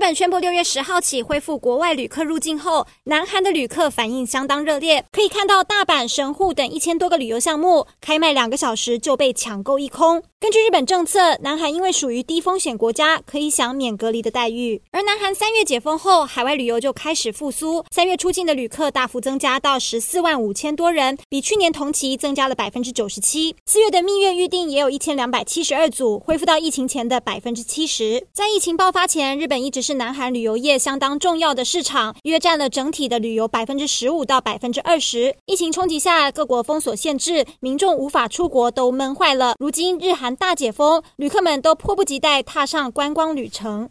[0.00, 5.04] 日本宣布六月十号起恢复国外旅客入境后，南韩的旅客反应相当热烈。
[5.12, 10.22] 可以看到大阪、神户等一千多个旅游项目开卖两个小时就被抢购一空。
[10.40, 14.80] 根据日本政策，南韩因为属于低风险国家，可以享免隔离的待遇。
[14.90, 23.54] 而南韩三月解封后，海外旅游就开始复苏，三月出境的旅客大幅增加到十四万五千多人，比去年同期增加了百分之九十七。
[23.66, 28.26] 四月的蜜月预订也有一千两百七十二组，恢复到疫情前的百分之七十。
[28.32, 35.34] 在疫情爆发前，日本一直是是南韩旅游业相当重要的市场，约占了整体的旅游百分之十五到百分之二十。
[35.46, 39.56] 疫情冲击下，各国封锁限制，民众无法出国，都闷坏了。
[39.58, 43.88] 如今日韩大解封，旅客们都迫不及待踏上观光旅程。